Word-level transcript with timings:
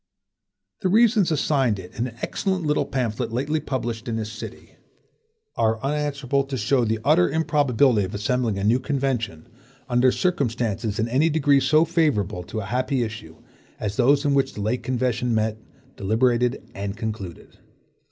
The 0.79 0.89
reasons 0.89 1.29
assigned 1.29 1.77
in 1.77 1.91
an 1.93 2.15
excellent 2.23 2.65
little 2.65 2.87
pamphlet 2.87 3.31
lately 3.31 3.59
published 3.59 4.07
in 4.07 4.15
this 4.15 4.31
city,(1) 4.31 4.73
are 5.57 5.79
unanswerable 5.83 6.43
to 6.45 6.57
show 6.57 6.83
the 6.83 6.97
utter 7.05 7.29
improbability 7.29 8.03
of 8.05 8.15
assembling 8.15 8.57
a 8.57 8.63
new 8.63 8.79
convention, 8.79 9.47
under 9.87 10.11
circumstances 10.11 10.97
in 10.97 11.07
any 11.07 11.29
degree 11.29 11.59
so 11.59 11.85
favorable 11.85 12.41
to 12.45 12.61
a 12.61 12.65
happy 12.65 13.03
issue, 13.03 13.43
as 13.79 13.95
those 13.97 14.25
in 14.25 14.33
which 14.33 14.55
the 14.55 14.61
late 14.61 14.81
convention 14.81 15.35
met, 15.35 15.59
deliberated, 15.97 16.63
and 16.73 16.97
concluded. 16.97 17.59